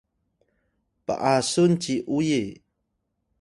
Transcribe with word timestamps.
p’asun 1.05 1.71
ci 1.83 1.95
uyi 2.17 2.41